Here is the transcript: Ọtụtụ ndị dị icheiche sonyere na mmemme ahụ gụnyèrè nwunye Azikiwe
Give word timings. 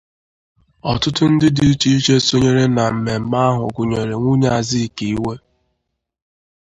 Ọtụtụ 0.91 1.23
ndị 1.31 1.47
dị 1.55 1.63
icheiche 1.73 2.15
sonyere 2.27 2.63
na 2.75 2.83
mmemme 2.93 3.37
ahụ 3.49 3.63
gụnyèrè 3.75 4.15
nwunye 4.21 4.49
Azikiwe 4.57 5.33